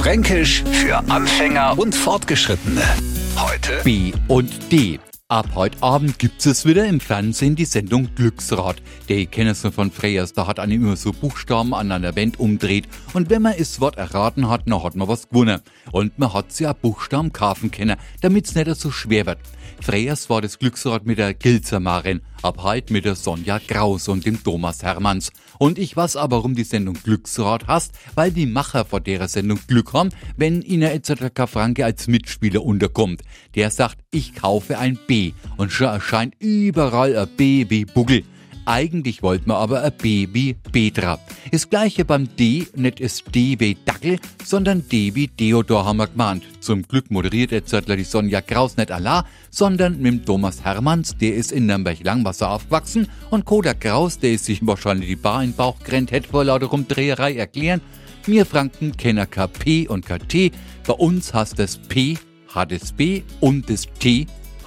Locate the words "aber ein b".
39.56-40.28